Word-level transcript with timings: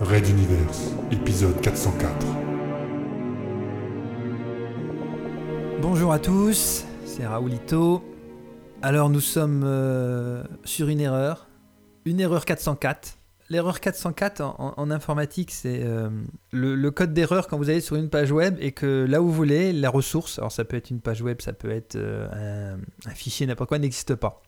Red 0.00 0.26
Universe, 0.26 0.94
épisode 1.10 1.60
404. 1.60 2.26
Bonjour 5.82 6.14
à 6.14 6.18
tous, 6.18 6.86
c'est 7.04 7.26
Raoulito. 7.26 8.02
Alors 8.80 9.10
nous 9.10 9.20
sommes 9.20 9.62
euh, 9.62 10.42
sur 10.64 10.88
une 10.88 11.00
erreur, 11.00 11.48
une 12.06 12.18
erreur 12.18 12.46
404. 12.46 13.18
L'erreur 13.50 13.80
404 13.80 14.40
en, 14.40 14.90
informatique, 14.90 15.50
c'est 15.50 15.82
euh, 15.82 16.08
le, 16.50 16.76
le 16.76 16.90
code 16.90 17.12
d'erreur 17.12 17.46
quand 17.46 17.58
vous 17.58 17.68
allez 17.68 17.82
sur 17.82 17.96
une 17.96 18.08
page 18.08 18.32
web 18.32 18.56
et 18.58 18.72
que 18.72 19.04
là 19.06 19.20
où 19.20 19.26
vous 19.26 19.34
voulez, 19.34 19.74
la 19.74 19.90
ressource, 19.90 20.38
alors 20.38 20.50
ça 20.50 20.64
peut 20.64 20.78
être 20.78 20.88
une 20.88 21.02
page 21.02 21.20
web, 21.20 21.42
ça 21.42 21.52
peut 21.52 21.70
être 21.70 21.96
euh, 21.96 22.78
un, 23.04 23.10
un 23.10 23.14
fichier, 23.14 23.46
n'importe 23.46 23.68
quoi, 23.68 23.78
n'existe 23.78 24.14
pas. 24.14 24.40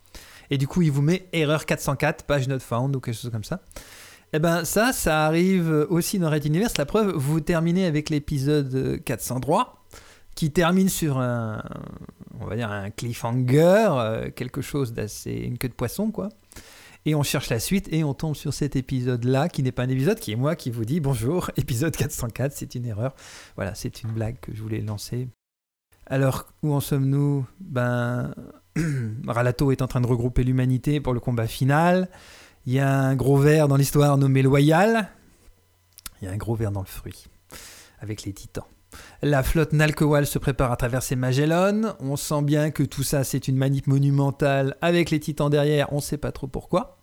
Et 0.48 0.56
du 0.56 0.66
coup, 0.66 0.80
il 0.80 0.90
vous 0.90 1.02
met 1.02 1.28
erreur 1.34 1.66
404, 1.66 2.24
page 2.24 2.48
not 2.48 2.60
found 2.60 2.96
ou 2.96 3.00
quelque 3.00 3.16
chose 3.16 3.30
comme 3.30 3.44
ça. 3.44 3.60
Eh 4.34 4.38
ben 4.38 4.64
ça, 4.64 4.94
ça 4.94 5.26
arrive 5.26 5.86
aussi 5.90 6.18
dans 6.18 6.30
Red 6.30 6.46
Universe. 6.46 6.78
La 6.78 6.86
preuve, 6.86 7.12
vous 7.14 7.40
terminez 7.40 7.84
avec 7.84 8.08
l'épisode 8.08 9.02
403 9.04 9.84
qui 10.34 10.50
termine 10.50 10.88
sur 10.88 11.18
un, 11.18 11.62
on 12.40 12.46
va 12.46 12.56
dire 12.56 12.70
un 12.70 12.88
cliffhanger, 12.88 13.88
euh, 13.90 14.30
quelque 14.30 14.62
chose 14.62 14.94
d'assez 14.94 15.32
une 15.32 15.58
queue 15.58 15.68
de 15.68 15.74
poisson 15.74 16.10
quoi. 16.10 16.30
Et 17.04 17.14
on 17.14 17.22
cherche 17.22 17.50
la 17.50 17.58
suite 17.58 17.92
et 17.92 18.04
on 18.04 18.14
tombe 18.14 18.34
sur 18.34 18.54
cet 18.54 18.74
épisode-là 18.74 19.50
qui 19.50 19.62
n'est 19.62 19.72
pas 19.72 19.82
un 19.82 19.88
épisode, 19.90 20.18
qui 20.18 20.32
est 20.32 20.36
moi 20.36 20.56
qui 20.56 20.70
vous 20.70 20.86
dis 20.86 21.00
bonjour, 21.00 21.50
épisode 21.58 21.94
404, 21.94 22.52
c'est 22.52 22.74
une 22.74 22.86
erreur. 22.86 23.14
Voilà, 23.56 23.74
c'est 23.74 24.02
une 24.02 24.12
blague 24.12 24.40
que 24.40 24.54
je 24.54 24.62
voulais 24.62 24.80
lancer. 24.80 25.28
Alors, 26.06 26.46
où 26.62 26.72
en 26.72 26.80
sommes-nous? 26.80 27.44
Ben, 27.60 28.34
Ralato 29.26 29.72
est 29.72 29.82
en 29.82 29.88
train 29.88 30.00
de 30.00 30.06
regrouper 30.06 30.42
l'humanité 30.42 31.00
pour 31.00 31.12
le 31.12 31.20
combat 31.20 31.46
final. 31.46 32.08
Il 32.64 32.72
y 32.72 32.78
a 32.78 32.96
un 32.96 33.16
gros 33.16 33.38
ver 33.38 33.66
dans 33.66 33.76
l'histoire 33.76 34.16
nommé 34.16 34.40
Loyal. 34.40 35.08
Il 36.20 36.26
y 36.26 36.28
a 36.28 36.30
un 36.30 36.36
gros 36.36 36.54
ver 36.54 36.70
dans 36.70 36.80
le 36.80 36.86
fruit, 36.86 37.26
avec 37.98 38.22
les 38.22 38.32
titans. 38.32 38.66
La 39.20 39.42
flotte 39.42 39.72
Nalkowal 39.72 40.26
se 40.26 40.38
prépare 40.38 40.70
à 40.70 40.76
traverser 40.76 41.16
Magellan. 41.16 41.96
On 41.98 42.14
sent 42.14 42.42
bien 42.42 42.70
que 42.70 42.84
tout 42.84 43.02
ça, 43.02 43.24
c'est 43.24 43.48
une 43.48 43.56
manip 43.56 43.88
monumentale 43.88 44.76
avec 44.80 45.10
les 45.10 45.18
titans 45.18 45.50
derrière. 45.50 45.92
On 45.92 45.96
ne 45.96 46.00
sait 46.00 46.18
pas 46.18 46.30
trop 46.30 46.46
pourquoi. 46.46 46.98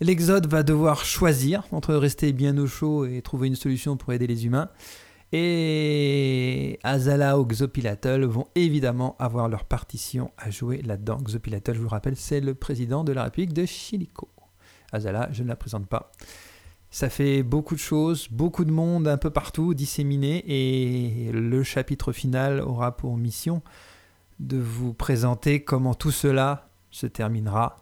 L'Exode 0.00 0.46
va 0.46 0.62
devoir 0.62 1.04
choisir 1.04 1.64
entre 1.72 1.94
rester 1.94 2.32
bien 2.32 2.56
au 2.56 2.68
chaud 2.68 3.06
et 3.06 3.22
trouver 3.22 3.48
une 3.48 3.56
solution 3.56 3.96
pour 3.96 4.12
aider 4.12 4.28
les 4.28 4.46
humains. 4.46 4.68
Et 5.32 6.78
Azala 6.84 7.40
ou 7.40 7.44
Xopilatl 7.44 8.24
vont 8.24 8.46
évidemment 8.54 9.16
avoir 9.18 9.48
leur 9.48 9.64
partition 9.64 10.30
à 10.38 10.50
jouer 10.50 10.80
là-dedans. 10.82 11.18
Xopilatl, 11.24 11.74
je 11.74 11.80
vous 11.80 11.88
rappelle, 11.88 12.14
c'est 12.14 12.40
le 12.40 12.54
président 12.54 13.02
de 13.02 13.12
la 13.12 13.24
République 13.24 13.52
de 13.52 13.66
Chilico. 13.66 14.28
Azala, 14.92 15.28
je 15.32 15.42
ne 15.42 15.48
la 15.48 15.56
présente 15.56 15.86
pas. 15.86 16.12
Ça 16.90 17.10
fait 17.10 17.42
beaucoup 17.42 17.74
de 17.74 17.80
choses, 17.80 18.28
beaucoup 18.30 18.64
de 18.64 18.70
monde 18.70 19.08
un 19.08 19.18
peu 19.18 19.30
partout 19.30 19.74
disséminé 19.74 20.44
et 20.46 21.30
le 21.32 21.62
chapitre 21.62 22.12
final 22.12 22.60
aura 22.60 22.96
pour 22.96 23.16
mission 23.16 23.62
de 24.40 24.56
vous 24.56 24.94
présenter 24.94 25.62
comment 25.62 25.94
tout 25.94 26.10
cela 26.10 26.68
se 26.90 27.06
terminera. 27.06 27.76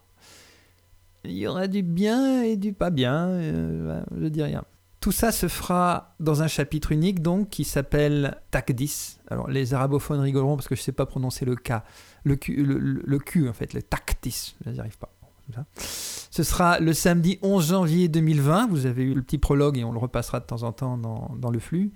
Il 1.25 1.33
y 1.33 1.47
aura 1.47 1.69
du 1.69 1.83
bien 1.83 2.43
et 2.43 2.57
du 2.57 2.73
pas 2.73 2.91
bien, 2.91 3.29
euh, 3.29 4.03
je 4.21 4.27
dis 4.27 4.43
rien. 4.43 4.65
Tout 5.01 5.13
ça 5.13 5.33
se 5.33 5.49
fera 5.49 6.15
dans 6.19 6.43
un 6.43 6.49
chapitre 6.49 6.93
unique 6.93 7.21
donc 7.21 7.51
qui 7.51 7.65
s'appelle 7.65 8.39
Takdis. 8.51 9.19
Alors 9.29 9.49
les 9.49 9.75
arabophones 9.75 10.21
rigoleront 10.21 10.57
parce 10.57 10.67
que 10.67 10.75
je 10.75 10.81
ne 10.81 10.85
sais 10.85 10.93
pas 10.93 11.07
prononcer 11.07 11.45
le 11.45 11.57
K, 11.57 11.73
le 12.25 12.37
Q, 12.37 12.65
le, 12.65 13.19
Q 13.19 13.49
en 13.49 13.53
fait, 13.53 13.75
le 13.75 13.83
Takdis, 13.83 14.57
je 14.65 14.71
n'y 14.71 14.81
arrive 14.81 14.99
pas. 14.99 15.14
Ce 16.31 16.43
sera 16.43 16.81
le 16.81 16.93
samedi 16.93 17.39
11 17.43 17.69
janvier 17.69 18.09
2020. 18.09 18.69
Vous 18.69 18.87
avez 18.87 19.05
eu 19.05 19.15
le 19.15 19.23
petit 19.23 19.39
prologue 19.39 19.79
et 19.79 19.85
on 19.85 19.93
le 19.93 19.99
repassera 19.99 20.41
de 20.41 20.45
temps 20.45 20.65
en 20.65 20.73
temps 20.73 20.99
dans, 20.99 21.31
dans 21.39 21.51
le 21.51 21.61
flux. 21.61 21.93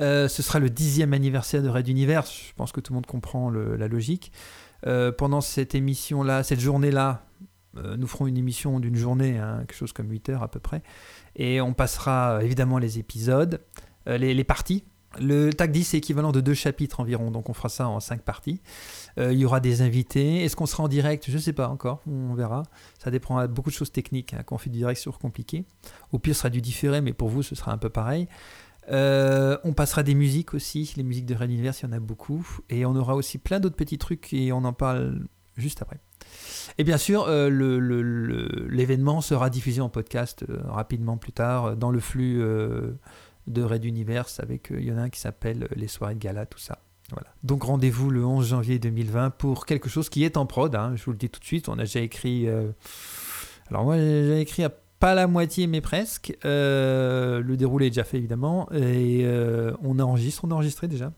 Euh, 0.00 0.28
ce 0.28 0.42
sera 0.42 0.58
le 0.58 0.70
dixième 0.70 1.12
anniversaire 1.12 1.62
de 1.62 1.68
Red 1.68 1.88
Universe. 1.88 2.32
Je 2.48 2.54
pense 2.54 2.72
que 2.72 2.80
tout 2.80 2.92
le 2.92 2.96
monde 2.96 3.06
comprend 3.06 3.50
la 3.50 3.88
logique. 3.88 4.32
Euh, 4.86 5.12
pendant 5.12 5.40
cette 5.40 5.74
émission-là, 5.74 6.42
cette 6.42 6.60
journée-là, 6.60 7.26
euh, 7.76 7.96
nous 7.96 8.06
ferons 8.06 8.26
une 8.26 8.36
émission 8.36 8.80
d'une 8.80 8.96
journée, 8.96 9.38
hein, 9.38 9.58
quelque 9.66 9.74
chose 9.76 9.92
comme 9.92 10.10
8 10.10 10.28
heures 10.30 10.42
à 10.42 10.48
peu 10.48 10.60
près. 10.60 10.82
Et 11.36 11.60
on 11.60 11.72
passera 11.72 12.40
évidemment 12.42 12.78
les 12.78 12.98
épisodes, 12.98 13.60
les 14.06 14.44
parties. 14.44 14.84
Le 15.20 15.50
TAC 15.50 15.72
10 15.72 15.84
c'est 15.84 15.98
équivalent 15.98 16.32
de 16.32 16.40
deux 16.40 16.54
chapitres 16.54 17.00
environ, 17.00 17.30
donc 17.30 17.48
on 17.48 17.52
fera 17.52 17.68
ça 17.68 17.88
en 17.88 18.00
cinq 18.00 18.22
parties. 18.22 18.60
Euh, 19.18 19.32
il 19.32 19.38
y 19.38 19.44
aura 19.44 19.60
des 19.60 19.82
invités. 19.82 20.44
Est-ce 20.44 20.56
qu'on 20.56 20.66
sera 20.66 20.84
en 20.84 20.88
direct? 20.88 21.26
Je 21.28 21.36
ne 21.36 21.42
sais 21.42 21.52
pas 21.52 21.68
encore, 21.68 22.00
on 22.06 22.34
verra. 22.34 22.62
Ça 22.98 23.10
dépendra 23.10 23.46
de 23.46 23.52
beaucoup 23.52 23.70
de 23.70 23.74
choses 23.74 23.92
techniques. 23.92 24.34
Quand 24.46 24.54
on 24.54 24.58
fait 24.58 24.70
du 24.70 24.78
direct, 24.78 25.00
c'est 25.02 25.12
compliqué. 25.12 25.64
Au 26.12 26.18
pire, 26.18 26.34
ce 26.34 26.40
sera 26.40 26.50
du 26.50 26.60
différé, 26.60 27.00
mais 27.00 27.12
pour 27.12 27.28
vous, 27.28 27.42
ce 27.42 27.54
sera 27.54 27.72
un 27.72 27.78
peu 27.78 27.90
pareil. 27.90 28.28
Euh, 28.90 29.58
on 29.64 29.74
passera 29.74 30.02
des 30.02 30.14
musiques 30.14 30.54
aussi, 30.54 30.92
les 30.96 31.02
musiques 31.02 31.26
de 31.26 31.34
Red 31.34 31.50
Universe, 31.50 31.82
il 31.82 31.86
y 31.86 31.88
en 31.88 31.92
a 31.92 32.00
beaucoup. 32.00 32.46
Et 32.70 32.86
on 32.86 32.96
aura 32.96 33.14
aussi 33.14 33.38
plein 33.38 33.60
d'autres 33.60 33.76
petits 33.76 33.98
trucs 33.98 34.32
et 34.32 34.52
on 34.52 34.64
en 34.64 34.72
parle 34.72 35.26
juste 35.56 35.82
après. 35.82 36.00
Et 36.78 36.84
bien 36.84 36.96
sûr, 36.96 37.26
euh, 37.28 37.50
l'événement 38.70 39.20
sera 39.20 39.50
diffusé 39.50 39.80
en 39.80 39.88
podcast 39.88 40.44
rapidement 40.64 41.16
plus 41.18 41.32
tard 41.32 41.76
dans 41.76 41.90
le 41.90 42.00
flux 42.00 42.42
de 43.46 43.62
Red 43.62 43.84
Universe 43.84 44.40
avec, 44.40 44.68
il 44.70 44.84
y 44.84 44.92
en 44.92 44.98
a 44.98 45.02
un 45.02 45.10
qui 45.10 45.20
s'appelle 45.20 45.68
Les 45.76 45.88
soirées 45.88 46.14
de 46.14 46.20
gala, 46.20 46.46
tout 46.46 46.58
ça. 46.58 46.78
Voilà. 47.10 47.28
Donc 47.42 47.64
rendez-vous 47.64 48.10
le 48.10 48.24
11 48.24 48.48
janvier 48.48 48.78
2020 48.78 49.30
pour 49.30 49.66
quelque 49.66 49.88
chose 49.88 50.08
qui 50.08 50.24
est 50.24 50.36
en 50.36 50.46
prod. 50.46 50.74
Hein, 50.74 50.94
je 50.96 51.04
vous 51.04 51.12
le 51.12 51.18
dis 51.18 51.28
tout 51.28 51.40
de 51.40 51.44
suite. 51.44 51.68
On 51.68 51.74
a 51.74 51.82
déjà 51.82 52.00
écrit. 52.00 52.48
Euh... 52.48 52.70
Alors 53.68 53.84
moi, 53.84 53.96
j'ai 53.96 54.40
écrit 54.40 54.64
à 54.64 54.70
pas 55.02 55.14
la 55.14 55.26
moitié, 55.26 55.66
mais 55.66 55.80
presque. 55.80 56.36
Euh, 56.44 57.40
le 57.40 57.56
déroulé 57.56 57.86
est 57.86 57.90
déjà 57.90 58.04
fait 58.04 58.18
évidemment, 58.18 58.70
et 58.72 59.22
euh, 59.24 59.72
on 59.82 59.98
enregistre. 59.98 60.44
On 60.44 60.50
a 60.52 60.54
enregistré 60.54 60.86
déjà. 60.86 61.12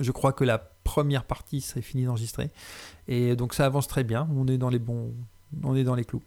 Je 0.00 0.10
crois 0.12 0.32
que 0.32 0.44
la 0.44 0.56
première 0.58 1.24
partie 1.24 1.60
serait 1.60 1.82
finie 1.82 2.04
d'enregistrer, 2.04 2.50
et 3.08 3.36
donc 3.36 3.52
ça 3.52 3.66
avance 3.66 3.86
très 3.86 4.02
bien. 4.02 4.26
On 4.34 4.48
est 4.48 4.56
dans 4.56 4.70
les 4.70 4.78
bons, 4.78 5.12
on 5.62 5.76
est 5.76 5.84
dans 5.84 5.94
les 5.94 6.06
clous. 6.06 6.22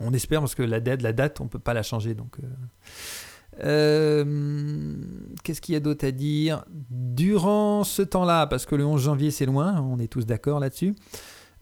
On 0.00 0.12
espère 0.12 0.40
parce 0.40 0.56
que 0.56 0.64
la 0.64 0.80
date, 0.80 1.02
la 1.02 1.12
date, 1.12 1.40
on 1.40 1.46
peut 1.46 1.60
pas 1.60 1.72
la 1.72 1.84
changer, 1.84 2.14
donc. 2.14 2.38
Euh... 3.62 4.94
Qu'est-ce 5.42 5.60
qu'il 5.60 5.72
y 5.72 5.76
a 5.76 5.80
d'autre 5.80 6.06
à 6.06 6.10
dire 6.10 6.64
Durant 6.90 7.84
ce 7.84 8.02
temps-là, 8.02 8.46
parce 8.46 8.66
que 8.66 8.74
le 8.74 8.84
11 8.84 9.00
janvier 9.00 9.30
c'est 9.30 9.46
loin, 9.46 9.80
on 9.80 9.98
est 9.98 10.08
tous 10.08 10.26
d'accord 10.26 10.60
là-dessus, 10.60 10.94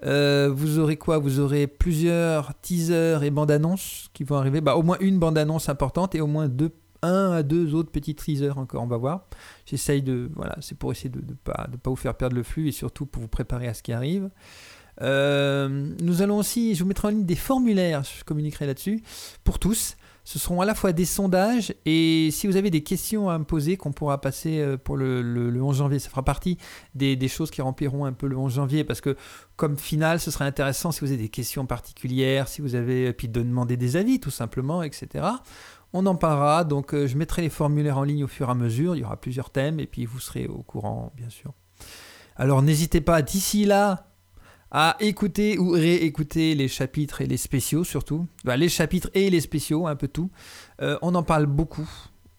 euh, 0.05 0.51
vous 0.53 0.79
aurez 0.79 0.97
quoi? 0.97 1.19
Vous 1.19 1.41
aurez 1.41 1.67
plusieurs 1.67 2.53
teasers 2.61 3.23
et 3.23 3.31
bandes 3.31 3.51
annonces 3.51 4.09
qui 4.13 4.25
vont 4.25 4.37
arriver. 4.37 4.61
Bah, 4.61 4.77
au 4.77 4.83
moins 4.83 4.99
une 5.01 5.19
bande 5.19 5.39
annonce 5.39 5.69
importante 5.69 6.15
et 6.15 6.21
au 6.21 6.27
moins 6.27 6.49
deux, 6.49 6.73
un 7.03 7.33
à 7.33 7.43
deux 7.43 7.75
autres 7.75 7.91
petits 7.91 8.15
teasers 8.15 8.59
encore, 8.59 8.83
on 8.83 8.87
va 8.87 8.99
voir. 8.99 9.27
J'essaye 9.65 10.03
de. 10.03 10.31
Voilà, 10.35 10.57
c'est 10.61 10.77
pour 10.77 10.93
essayer 10.93 11.11
de 11.11 11.21
ne 11.21 11.35
pas, 11.35 11.67
de 11.71 11.77
pas 11.77 11.91
vous 11.91 11.97
faire 11.97 12.15
perdre 12.15 12.37
le 12.37 12.43
flux 12.43 12.69
et 12.69 12.73
surtout 12.73 13.07
pour 13.07 13.23
vous 13.23 13.29
préparer 13.29 13.69
à 13.69 13.75
ce 13.75 13.83
qui 13.83 13.93
arrive. 13.93 14.29
Euh, 15.03 15.69
nous 16.01 16.23
allons 16.23 16.39
aussi, 16.39 16.75
je 16.75 16.83
vous 16.83 16.89
mettrai 16.89 17.09
en 17.09 17.11
ligne 17.11 17.27
des 17.27 17.37
formulaires, 17.37 18.03
je 18.05 18.25
communiquerai 18.25 18.67
là-dessus, 18.67 19.03
pour 19.45 19.59
tous. 19.59 19.97
Ce 20.27 20.41
seront 20.41 20.61
à 20.61 20.65
la 20.65 20.75
fois 20.75 20.93
des 20.93 21.05
sondages 21.05 21.73
et 21.85 22.31
si 22.33 22.49
vous 22.49 22.57
avez 22.57 22.69
des 22.69 22.83
questions 22.83 23.31
à 23.31 23.39
me 23.39 23.45
poser 23.45 23.77
qu'on 23.77 23.93
pourra 23.93 24.21
passer 24.21 24.59
euh, 24.59 24.77
pour 24.77 24.97
le, 24.97 25.23
le, 25.23 25.51
le, 25.51 25.63
11 25.63 25.77
janvier, 25.77 26.01
ça 26.01 26.11
fera 26.11 26.25
partie 26.25 26.59
des, 26.97 27.29
choses 27.29 27.53
qui 27.53 27.63
rempliront 27.63 28.07
un 28.07 28.13
peu 28.13 28.27
le 28.27 28.37
11 28.37 28.55
janvier 28.55 28.83
parce 28.83 29.01
que 29.01 29.17
comme 29.55 29.79
finale, 29.79 30.19
ce 30.19 30.33
serait 30.33 30.45
intéressant 30.45 30.91
si 30.91 30.99
vous 31.03 31.13
avez 31.13 31.23
des 31.23 31.29
questions 31.29 31.65
particulières, 31.65 32.49
si 32.49 32.61
vous 32.61 32.75
avez, 32.75 33.13
puis 33.13 33.29
de 33.29 33.41
demander 33.41 33.77
des 33.77 33.95
avis 33.95 34.19
tout 34.19 34.33
simplement, 34.33 34.83
etc. 34.83 35.25
On 35.93 36.05
en 36.07 36.17
parlera, 36.17 36.65
donc 36.65 36.93
euh, 36.93 37.07
je 37.07 37.17
mettrai 37.17 37.43
les 37.43 37.49
formulaires 37.49 37.99
en 37.99 38.03
ligne 38.03 38.25
au 38.25 38.29
fur 38.29 38.49
et 38.49 38.51
à 38.51 38.55
mesure, 38.55 38.97
il 38.97 39.03
y 39.03 39.05
aura 39.05 39.21
plusieurs 39.21 39.51
thèmes 39.51 39.79
et 39.79 39.87
puis 39.87 40.07
vous 40.07 40.19
serez 40.19 40.49
au 40.49 40.65
courant 40.65 41.13
bien 41.17 41.31
sûr. 41.31 41.55
Alors 42.35 42.63
n'hésitez 42.63 43.01
pas 43.01 43.23
d'ici 43.23 43.65
là 43.65 44.09
à 44.79 44.95
écouter 45.01 45.57
ou 45.57 45.71
réécouter 45.71 46.55
les 46.55 46.69
chapitres 46.69 47.23
et 47.23 47.27
les 47.27 47.39
spéciaux 47.39 47.83
surtout. 47.83 48.27
Bah, 48.45 48.59
les 48.59 48.69
chapitres 48.69 49.09
et 49.15 49.31
les 49.31 49.41
spéciaux, 49.41 49.87
un 49.87 49.97
peu 49.97 50.07
tout. 50.07 50.31
Euh, 50.83 50.99
on 51.01 51.15
en 51.15 51.23
parle 51.23 51.47
beaucoup. 51.47 51.89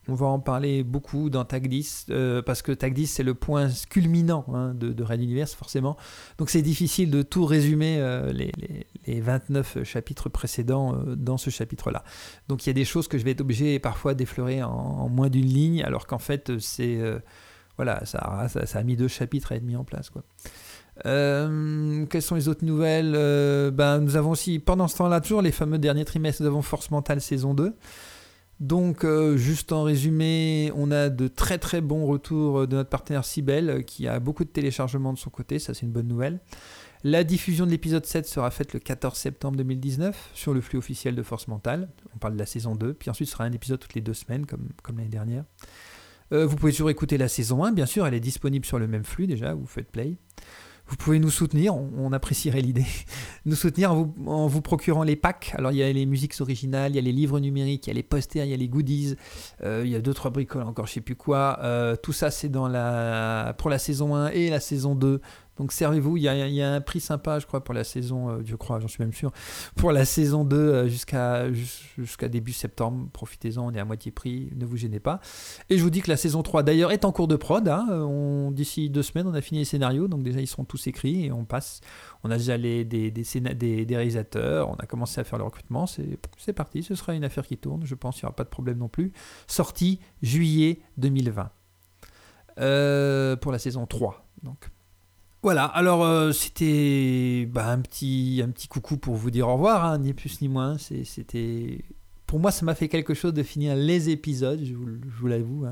On 0.08 0.14
va 0.14 0.28
en 0.28 0.40
parler 0.40 0.84
beaucoup 0.84 1.32
dans 1.32 1.46
Tag 1.46 1.68
10, 1.68 2.06
euh, 2.12 2.44
parce 2.44 2.62
que 2.62 2.72
Tag 2.72 2.94
10, 2.94 3.08
c'est 3.08 3.24
le 3.24 3.34
point 3.34 3.70
culminant 3.90 4.46
hein, 4.54 4.76
de, 4.76 4.94
de, 4.94 5.04
Red 5.04 5.20
Universe, 5.20 5.56
forcément. 5.56 5.98
Donc 6.38 6.52
c'est 6.52 6.62
difficile 6.62 7.10
de 7.10 7.24
tout 7.24 7.44
résumer 7.44 7.98
euh, 7.98 8.32
les, 8.32 8.52
les, 8.56 8.86
les, 9.08 9.20
29 9.20 9.84
chapitres 9.84 10.30
précédents 10.30 10.96
dans 11.08 11.38
ce 11.38 11.50
chapitre-là. 11.50 12.04
Donc 12.50 12.68
il 12.68 12.70
y 12.70 12.72
a 12.72 12.74
des 12.74 12.86
choses 12.86 13.08
que 13.08 13.18
je 13.18 13.24
vais 13.24 13.32
être 13.32 13.42
obligé 13.42 13.80
parfois 13.80 14.14
d'effleurer 14.14 14.62
en, 14.62 15.10
moins 15.10 15.30
d'une 15.30 15.48
ligne, 15.48 15.82
alors 15.82 16.06
qu'en 16.06 16.20
fait, 16.20 16.60
c'est... 16.60 17.00
voilà, 17.78 18.06
ça, 18.06 18.48
ça, 18.48 18.68
ça, 18.68 18.78
a 18.78 18.84
mis 18.84 18.96
deux 18.96 19.08
chapitres 19.08 19.54
à 19.54 19.56
être 19.56 19.64
mis 19.64 19.76
en 19.76 19.84
place, 19.84 20.12
quoi. 20.12 20.24
Euh, 21.06 22.06
quelles 22.08 22.22
sont 22.22 22.36
les 22.36 22.48
autres 22.48 22.66
nouvelles? 22.66 23.14
Ben, 23.72 24.00
Nous 24.00 24.16
avons 24.16 24.32
aussi, 24.32 24.60
pendant 24.60 24.88
ce 24.88 24.98
temps-là, 24.98 25.22
toujours 25.22 25.42
les 25.42 25.52
fameux 25.52 25.78
derniers 25.78 26.06
trimestres, 26.06 26.42
nous 26.42 26.48
avons 26.48 26.62
Force 26.62 26.92
Mentale 26.92 27.22
saison 27.22 27.54
2. 27.54 27.76
Donc, 28.60 29.04
euh, 29.04 29.38
juste 29.38 29.72
en 29.72 29.84
résumé, 29.84 30.72
on 30.76 30.90
a 30.90 31.10
de 31.10 31.28
très 31.28 31.60
très 31.60 31.80
bons 31.80 32.08
retours 32.08 32.68
de 32.68 32.76
notre 32.76 32.90
partenaire 32.90 33.24
Cybelle, 33.24 33.84
qui 33.86 34.08
a 34.08 34.20
beaucoup 34.20 34.44
de 34.44 34.50
téléchargements 34.50 35.14
de 35.14 35.20
son 35.20 35.30
côté, 35.30 35.60
ça 35.60 35.76
c'est 35.76 35.86
une 35.86 35.92
bonne 35.92 36.08
nouvelle. 36.08 36.40
La 37.04 37.24
diffusion 37.24 37.68
de 37.68 37.72
l'épisode 37.72 38.06
7 38.06 38.26
sera 38.26 38.50
faite 38.50 38.74
le 38.74 38.80
14 38.80 39.16
septembre 39.16 39.58
2019 39.58 40.32
sur 40.34 40.56
le 40.56 40.62
flux 40.62 40.80
officiel 40.80 41.14
de 41.14 41.22
Force 41.22 41.48
Mentale. 41.48 41.90
On 42.16 42.18
parle 42.18 42.34
de 42.34 42.40
la 42.40 42.48
saison 42.48 42.76
2. 42.76 42.96
Puis 42.96 43.12
ensuite, 43.12 43.28
ce 43.28 43.34
sera 43.34 43.44
un 43.44 43.52
épisode 43.52 43.80
toutes 43.80 43.94
les 43.94 44.02
deux 44.02 44.16
semaines, 44.16 44.48
comme, 44.48 44.70
comme 44.82 44.98
l'année 44.98 45.10
dernière. 45.10 45.44
Vous 46.32 46.56
pouvez 46.58 46.74
toujours 46.74 46.90
écouter 46.90 47.18
la 47.18 47.30
saison 47.30 47.64
1, 47.64 47.72
bien 47.72 47.86
sûr, 47.86 48.06
elle 48.06 48.14
est 48.14 48.20
disponible 48.20 48.66
sur 48.66 48.80
le 48.80 48.88
même 48.88 49.06
flux 49.06 49.28
déjà, 49.28 49.54
vous 49.54 49.66
faites 49.66 49.90
play. 49.90 50.18
Vous 50.88 50.96
pouvez 50.96 51.20
nous 51.20 51.30
soutenir, 51.30 51.76
on, 51.76 52.14
apprécierait 52.14 52.62
l'idée, 52.62 52.86
nous 53.46 53.56
soutenir 53.56 53.92
en 53.92 54.48
vous, 54.48 54.62
procurant 54.62 55.04
les 55.04 55.16
packs. 55.16 55.54
Alors 55.58 55.72
il 55.72 55.78
y 55.78 55.84
a 55.84 55.92
les 55.92 56.06
musiques 56.06 56.40
originales, 56.40 56.94
il 56.94 56.96
y 56.96 57.00
a 57.00 57.02
les 57.02 57.12
livres 57.12 57.40
numériques, 57.40 57.88
il 57.88 57.90
y 57.90 57.92
a 57.92 57.96
les 57.96 58.04
posters, 58.04 58.46
il 58.46 58.52
y 58.52 58.54
a 58.54 58.58
les 58.58 58.70
goodies, 58.70 59.16
euh, 59.64 59.82
il 59.84 59.92
y 59.92 59.96
a 59.96 60.02
deux 60.02 60.14
trois 60.14 60.32
bricoles 60.32 60.64
encore, 60.64 60.88
je 60.88 60.94
sais 60.94 61.02
plus 61.02 61.16
quoi. 61.16 61.60
Euh, 61.62 61.96
tout 61.96 62.14
ça 62.14 62.32
c'est 62.32 62.50
dans 62.50 62.68
la 62.68 63.54
pour 63.58 63.70
la 63.70 63.80
saison 63.80 64.16
1 64.16 64.30
et 64.30 64.50
la 64.50 64.60
saison 64.60 64.96
2. 64.96 65.22
Donc 65.58 65.72
servez-vous, 65.72 66.18
il 66.18 66.24
y, 66.24 66.62
a, 66.62 66.72
un 66.72 66.82
prix 66.82 67.00
sympa, 67.00 67.40
je 67.40 67.46
crois, 67.46 67.64
pour 67.64 67.74
la 67.74 67.84
saison, 67.84 68.30
euh, 68.30 68.42
je 68.46 68.56
crois, 68.56 68.80
j'en 68.80 68.88
suis 68.88 69.02
même 69.04 69.14
sûr, 69.14 69.32
pour 69.76 69.92
la 69.92 70.06
saison 70.06 70.44
2 70.44 70.58
euh, 70.58 70.88
jusqu'à 70.88 72.28
début 72.28 72.54
septembre. 72.54 73.10
Profitez-en, 73.12 73.66
on 73.66 73.72
est 73.74 73.80
à 73.80 73.86
moitié 73.86 74.12
prix, 74.12 74.52
ne 74.56 74.66
vous 74.66 74.78
gênez 74.78 75.00
pas. 75.00 75.20
Et 75.70 75.78
je 75.78 75.84
vous 75.84 75.90
dis 75.90 76.02
que 76.02 76.10
la 76.10 76.18
saison 76.18 76.44
3, 76.44 76.64
d'ailleurs, 76.64 76.92
est 76.92 77.06
en 77.06 77.12
cours 77.12 77.28
de 77.28 77.36
prod. 77.36 77.68
Hein. 77.68 78.52
D'ici 78.52 78.90
deux 78.90 79.04
semaines, 79.04 79.28
on 79.28 79.34
a 79.34 79.42
fini 79.42 79.60
les 79.60 79.66
scénarios, 79.66 80.08
donc 80.08 80.24
déjà, 80.24 80.40
ils 80.40 80.48
seront 80.48 80.66
tous 80.66 80.88
écrits 80.88 81.26
et 81.26 81.32
on 81.32 81.46
passe. 81.46 81.82
On 82.24 82.32
a 82.32 82.38
déjà 82.38 82.58
les, 82.58 82.86
des, 82.86 83.86
réalisateurs, 83.90 84.70
on 84.70 84.76
a 84.76 84.86
commencé 84.86 85.20
à 85.20 85.24
faire 85.24 85.40
le 85.40 85.46
recrutement. 85.46 85.86
C'est 85.88 86.54
parti, 86.54 86.84
ce 86.84 86.96
sera 86.96 87.14
une 87.14 87.24
affaire 87.24 87.48
qui 87.48 87.58
tourne, 87.58 87.86
je 87.86 87.96
pense 87.96 88.16
qu'il 88.16 88.26
n'y 88.26 88.28
aura 88.28 88.36
pas 88.36 88.44
de 88.44 88.50
problème 88.50 88.78
non 88.78 88.90
plus. 88.90 89.12
Sortie 89.48 90.00
juillet 90.22 90.82
2020. 90.98 91.52
Euh, 92.60 93.36
pour 93.36 93.52
la 93.52 93.60
saison 93.60 93.86
3. 93.86 94.26
Donc 94.42 94.70
voilà, 95.48 95.64
alors 95.64 96.04
euh, 96.04 96.34
c'était 96.34 97.48
bah, 97.50 97.70
un, 97.70 97.80
petit, 97.80 98.42
un 98.44 98.50
petit 98.50 98.68
coucou 98.68 98.98
pour 98.98 99.16
vous 99.16 99.32
dire 99.32 99.48
au 99.48 99.54
revoir, 99.54 99.86
hein, 99.86 99.98
ni 99.98 100.12
plus 100.12 100.42
ni 100.42 100.50
moins. 100.50 100.76
C'était 100.78 101.86
pour 102.26 102.42
moi, 102.42 102.52
ça 102.52 102.66
m'a 102.66 102.76
fait 102.76 102.90
quelque 102.90 103.14
chose 103.14 103.34
de 103.34 103.44
finir 103.44 103.74
les 103.74 104.10
épisodes, 104.10 104.60
je 104.62 104.74
vous, 104.74 105.28
l'avoue. 105.28 105.64
Hein. 105.66 105.72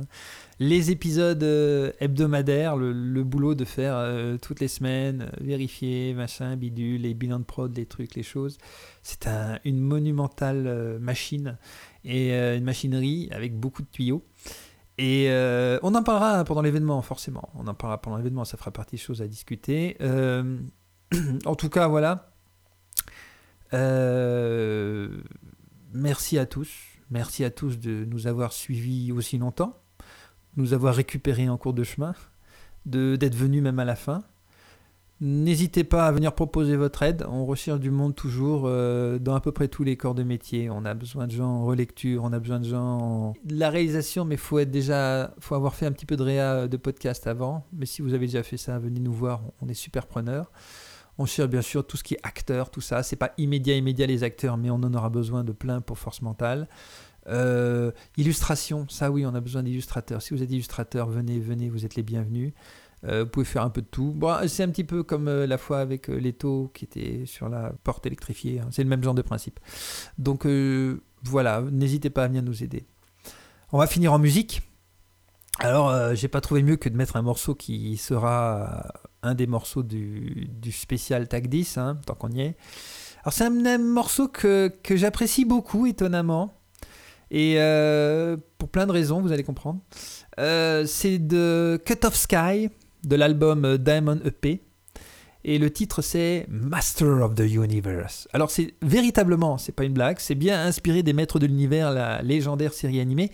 Les 0.60 0.92
épisodes 0.92 1.44
euh, 1.44 1.92
hebdomadaires, 2.00 2.78
le, 2.78 3.24
boulot 3.26 3.54
de 3.54 3.66
faire 3.66 3.96
euh, 3.98 4.38
toutes 4.42 4.62
les 4.62 4.70
semaines, 4.70 5.30
vérifier, 5.42 6.14
machin, 6.14 6.56
bidule, 6.56 7.02
les 7.02 7.14
bilans 7.14 7.40
de 7.40 7.44
prod, 7.44 7.76
les 7.76 7.86
trucs, 7.86 8.16
les 8.16 8.24
choses. 8.24 8.58
C'est 9.04 9.28
une 9.66 9.82
monumentale 9.82 11.00
machine 11.02 11.58
et 12.06 12.34
une 12.34 12.64
machinerie 12.64 13.28
avec 13.34 13.60
beaucoup 13.60 13.82
de 13.82 13.90
tuyaux. 13.92 14.24
Et 14.98 15.28
euh, 15.30 15.78
on 15.84 15.94
en 15.94 16.04
parlera 16.04 16.44
pendant 16.46 16.62
l'événement, 16.62 17.02
forcément. 17.02 17.50
On 17.56 17.68
en 17.68 17.74
parlera 17.74 18.02
pendant 18.02 18.18
l'événement, 18.18 18.46
ça 18.46 18.58
fera 18.58 18.72
partie 18.72 18.96
des 18.96 19.02
choses 19.02 19.22
à 19.22 19.28
discuter. 19.28 19.98
Euh, 20.02 20.58
en 21.46 21.56
tout 21.56 21.70
cas, 21.70 21.88
voilà. 21.88 22.32
Euh, 23.74 25.10
merci 25.94 26.38
à 26.38 26.46
tous. 26.46 26.72
Merci 27.12 27.44
à 27.44 27.50
tous 27.52 27.78
de 27.78 28.06
nous 28.06 28.28
avoir 28.28 28.54
suivis 28.54 29.12
aussi 29.12 29.38
longtemps, 29.38 29.78
nous 30.56 30.74
avoir 30.74 30.96
récupérés 30.96 31.50
en 31.50 31.58
cours 31.58 31.74
de 31.74 31.84
chemin, 31.84 32.16
d'être 32.86 33.36
venus 33.36 33.62
même 33.62 33.78
à 33.80 33.86
la 33.86 33.96
fin. 33.96 34.24
N'hésitez 35.22 35.86
pas 35.86 36.08
à 36.08 36.12
venir 36.12 36.36
proposer 36.36 36.76
votre 36.76 37.02
aide. 37.02 37.26
On 37.30 37.46
recherche 37.46 37.80
du 37.80 37.90
monde 37.90 38.16
toujours 38.16 38.64
euh, 38.66 39.18
dans 39.18 39.34
à 39.34 39.40
peu 39.40 39.54
près 39.54 39.70
tous 39.70 39.86
les 39.86 39.96
corps 39.96 40.14
de 40.14 40.24
métier. 40.24 40.70
On 40.70 40.84
a 40.84 40.94
besoin 40.94 41.26
de 41.26 41.32
gens 41.32 41.48
en 41.48 41.66
relecture, 41.66 42.26
on 42.26 42.34
a 42.34 42.40
besoin 42.40 42.60
de 42.60 42.66
gens 42.66 43.00
en... 43.00 43.34
la 43.50 43.70
réalisation, 43.70 44.26
mais 44.26 44.36
faut 44.36 44.60
être 44.60 44.72
déjà, 44.72 45.34
faut 45.40 45.56
avoir 45.56 45.74
fait 45.74 45.86
un 45.86 45.94
petit 45.94 46.06
peu 46.06 46.18
de 46.18 46.24
réa 46.24 46.68
de 46.68 46.78
podcast 46.78 47.28
avant. 47.28 47.66
Mais 47.72 47.86
si 47.86 48.02
vous 48.02 48.14
avez 48.14 48.26
déjà 48.26 48.44
fait 48.44 48.58
ça, 48.58 48.78
venez 48.78 49.00
nous 49.00 49.14
voir. 49.14 49.42
On 49.62 49.70
est 49.70 49.74
super 49.74 50.06
preneurs. 50.06 50.52
On 51.18 51.26
cherche 51.26 51.50
bien 51.50 51.62
sûr 51.62 51.88
tout 51.88 51.96
ce 51.96 52.04
qui 52.04 52.16
est 52.16 52.20
acteur, 52.24 52.70
tout 52.70 52.82
ça. 52.82 53.02
C'est 53.02 53.16
pas 53.16 53.32
immédiat, 53.38 53.78
immédiat 53.78 54.08
les 54.08 54.24
acteurs, 54.24 54.58
mais 54.58 54.70
on 54.70 54.76
en 54.76 54.94
aura 54.94 55.10
besoin 55.10 55.46
de 55.46 55.54
plein 55.54 55.80
pour 55.80 55.98
force 55.98 56.22
mentale. 56.22 56.68
Euh, 57.28 57.92
illustration, 58.18 58.86
ça 58.90 59.10
oui, 59.12 59.26
on 59.26 59.34
a 59.34 59.40
besoin 59.40 59.64
d'illustrateurs. 59.64 60.22
Si 60.22 60.34
vous 60.34 60.44
êtes 60.44 60.52
illustrateur, 60.52 61.08
venez, 61.08 61.40
venez, 61.40 61.70
vous 61.70 61.86
êtes 61.86 61.96
les 61.96 62.04
bienvenus. 62.04 62.54
Euh, 63.08 63.24
vous 63.24 63.30
pouvez 63.30 63.46
faire 63.46 63.64
un 63.64 63.70
peu 63.70 63.82
de 63.82 63.88
tout. 63.88 64.16
C'est 64.48 64.64
un 64.64 64.70
petit 64.70 64.84
peu 64.84 65.04
comme 65.04 65.28
euh, 65.28 65.46
la 65.46 65.58
fois 65.58 65.80
avec 65.80 66.10
euh, 66.10 66.16
l'étau 66.16 66.72
qui 66.74 66.86
était 66.86 67.24
sur 67.26 67.50
la 67.50 67.72
porte 67.84 68.06
électrifiée. 68.06 68.60
Hein. 68.60 68.68
C'est 68.72 68.84
le 68.84 68.90
même 68.90 69.04
genre 69.04 69.14
de 69.14 69.22
principe. 69.22 69.60
Donc 70.18 70.48
voilà, 71.24 71.62
n'hésitez 71.72 72.10
pas 72.10 72.24
à 72.24 72.28
venir 72.28 72.44
nous 72.44 72.64
aider. 72.64 72.86
On 73.72 73.78
va 73.78 73.88
finir 73.88 74.14
en 74.14 74.20
musique. 74.20 74.62
Alors, 75.60 76.14
j'ai 76.16 76.28
pas 76.28 76.42
trouvé 76.42 76.64
mieux 76.64 76.76
que 76.76 76.90
de 76.90 76.98
mettre 76.98 77.16
un 77.16 77.22
morceau 77.22 77.56
qui 77.56 77.96
sera 77.96 78.92
un 79.24 79.36
des 79.36 79.48
morceaux 79.48 79.84
du, 79.84 80.50
spécial 80.72 81.30
Tag 81.30 81.48
10, 81.48 81.78
hein, 81.78 81.98
tant 82.06 82.14
qu'on 82.14 82.30
y 82.30 82.42
est. 82.42 82.58
Alors, 83.24 83.32
c'est 83.34 83.46
un, 83.46 83.78
morceau 83.78 84.28
que, 84.28 84.70
que 84.84 84.98
j'apprécie 84.98 85.46
beaucoup, 85.46 85.88
étonnamment. 85.88 86.54
Et 87.32 87.56
pour 88.58 88.70
plein 88.70 88.86
de 88.86 88.92
raisons, 88.92 89.22
vous 89.22 89.32
allez 89.32 89.44
comprendre. 89.44 89.80
c'est 90.38 91.20
de 91.20 91.82
Cut 91.86 92.06
of 92.06 92.16
Sky 92.16 92.70
de 93.06 93.16
l'album 93.16 93.78
Diamond 93.78 94.20
EP. 94.26 94.62
Et 95.44 95.60
le 95.60 95.70
titre 95.70 96.02
c'est 96.02 96.48
Master 96.50 97.24
of 97.24 97.36
the 97.36 97.42
Universe. 97.42 98.28
Alors 98.34 98.50
c'est 98.50 98.74
véritablement, 98.82 99.58
c'est 99.58 99.72
pas 99.72 99.84
une 99.84 99.94
blague, 99.94 100.18
c'est 100.20 100.36
bien 100.36 100.66
inspiré 100.66 101.04
des 101.04 101.14
Maîtres 101.14 101.38
de 101.38 101.46
l'Univers, 101.46 101.92
la 101.92 102.22
légendaire 102.24 102.74
série 102.74 103.00
animée, 103.00 103.32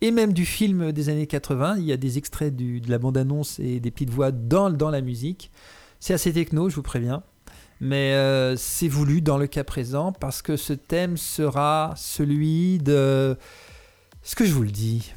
et 0.00 0.10
même 0.10 0.32
du 0.32 0.44
film 0.44 0.90
des 0.90 1.08
années 1.08 1.28
80. 1.28 1.76
Il 1.78 1.84
y 1.84 1.92
a 1.92 1.96
des 1.96 2.18
extraits 2.18 2.54
de 2.54 2.90
la 2.90 2.98
bande-annonce 2.98 3.60
et 3.60 3.78
des 3.78 3.90
petites 3.92 4.10
voix 4.10 4.32
dans, 4.32 4.70
dans 4.70 4.90
la 4.90 5.00
musique. 5.00 5.52
C'est 6.00 6.14
assez 6.14 6.32
techno, 6.32 6.68
je 6.68 6.74
vous 6.74 6.82
préviens. 6.82 7.22
Mais 7.80 8.12
euh, 8.12 8.56
c'est 8.56 8.88
voulu 8.88 9.22
dans 9.22 9.38
le 9.38 9.46
cas 9.46 9.64
présent 9.64 10.12
parce 10.12 10.42
que 10.42 10.56
ce 10.56 10.72
thème 10.72 11.16
sera 11.16 11.94
celui 11.96 12.78
de... 12.78 13.36
Ce 14.22 14.36
que 14.36 14.44
je 14.44 14.52
vous 14.52 14.62
le 14.62 14.70
dis. 14.70 15.12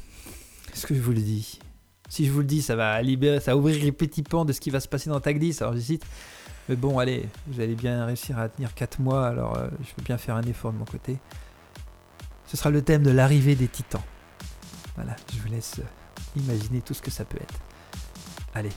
Ce 0.74 0.86
que 0.86 0.94
je 0.94 1.00
vous 1.00 1.12
le 1.12 1.20
dis. 1.20 1.58
Si 2.08 2.26
je 2.26 2.32
vous 2.32 2.40
le 2.40 2.44
dis, 2.44 2.62
ça 2.62 2.76
va 2.76 3.02
libérer, 3.02 3.40
ça 3.40 3.52
va 3.52 3.56
ouvrir 3.56 3.82
les 3.82 3.92
petits 3.92 4.22
pans 4.22 4.44
de 4.44 4.52
ce 4.52 4.60
qui 4.60 4.70
va 4.70 4.80
se 4.80 4.88
passer 4.88 5.10
dans 5.10 5.20
Tag 5.20 5.38
10. 5.38 5.62
Alors 5.62 5.74
j'hésite. 5.74 6.04
Mais 6.68 6.76
bon, 6.76 6.98
allez, 6.98 7.28
vous 7.46 7.60
allez 7.60 7.74
bien 7.74 8.06
réussir 8.06 8.38
à 8.38 8.48
tenir 8.48 8.74
4 8.74 9.00
mois, 9.00 9.26
alors 9.26 9.56
euh, 9.56 9.68
je 9.82 9.90
veux 9.96 10.04
bien 10.04 10.18
faire 10.18 10.34
un 10.34 10.42
effort 10.42 10.72
de 10.72 10.78
mon 10.78 10.84
côté. 10.84 11.18
Ce 12.46 12.56
sera 12.56 12.70
le 12.70 12.82
thème 12.82 13.02
de 13.02 13.10
l'arrivée 13.10 13.54
des 13.54 13.68
titans. 13.68 14.02
Voilà, 14.96 15.14
je 15.32 15.40
vous 15.40 15.48
laisse 15.48 15.78
euh, 15.78 16.40
imaginer 16.40 16.80
tout 16.80 16.94
ce 16.94 17.02
que 17.02 17.10
ça 17.10 17.24
peut 17.24 17.38
être. 17.40 17.54
Allez, 18.54 18.72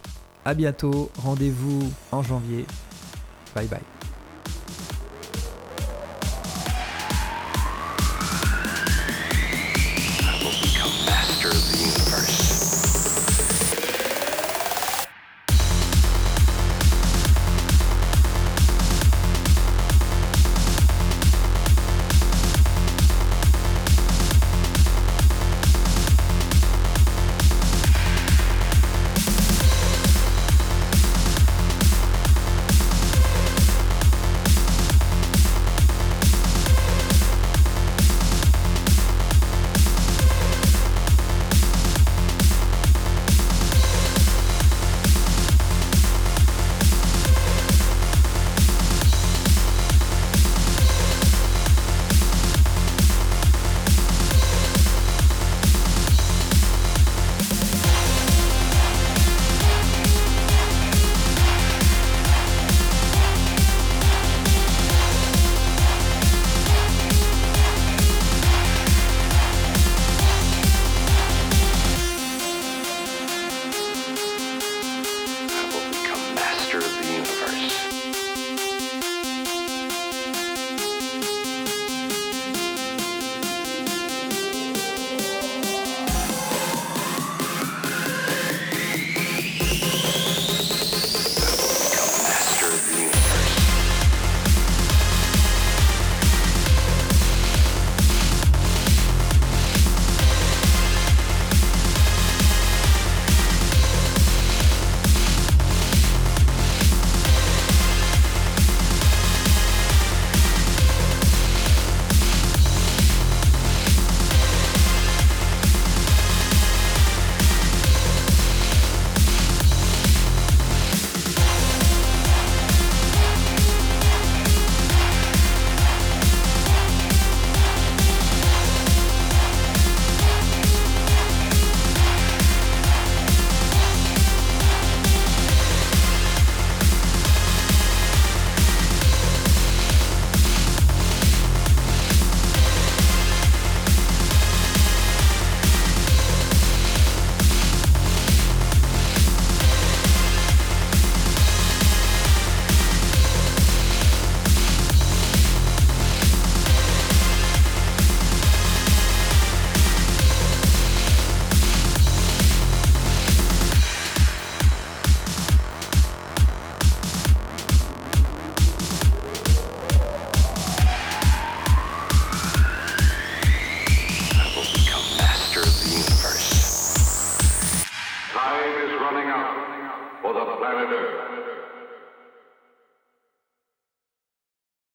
à 0.45 0.53
bientôt, 0.53 1.09
rendez-vous 1.17 1.91
en 2.11 2.21
janvier. 2.21 2.65
Bye 3.55 3.67
bye. 3.67 3.98